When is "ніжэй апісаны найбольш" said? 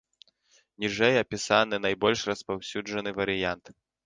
0.85-2.25